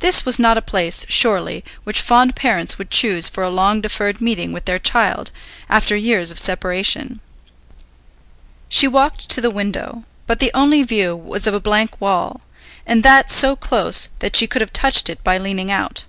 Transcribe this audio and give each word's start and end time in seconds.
This 0.00 0.24
was 0.26 0.40
not 0.40 0.58
a 0.58 0.60
place, 0.60 1.06
surely, 1.08 1.62
which 1.84 2.00
fond 2.00 2.34
parents 2.34 2.78
would 2.78 2.90
choose 2.90 3.28
for 3.28 3.44
a 3.44 3.48
long 3.48 3.80
deferred 3.80 4.20
meeting 4.20 4.52
with 4.52 4.64
their 4.64 4.80
child, 4.80 5.30
after 5.68 5.94
years 5.94 6.32
of 6.32 6.38
separation. 6.40 7.20
She 8.68 8.88
walked 8.88 9.28
to 9.28 9.40
the 9.40 9.48
window, 9.52 10.02
but 10.26 10.40
the 10.40 10.50
only 10.52 10.82
view 10.82 11.14
was 11.14 11.46
of 11.46 11.54
a 11.54 11.60
blank 11.60 12.00
wall, 12.00 12.40
and 12.84 13.04
that 13.04 13.30
so 13.30 13.54
close 13.54 14.08
that 14.18 14.34
she 14.34 14.48
could 14.48 14.62
have 14.62 14.72
touched 14.72 15.08
it 15.08 15.22
by 15.22 15.38
leaning 15.38 15.70
out. 15.70 16.06